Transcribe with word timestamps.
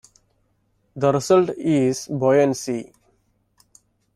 The 0.95 1.11
result 1.13 1.49
is 1.51 2.07
buoyancy. 2.07 2.91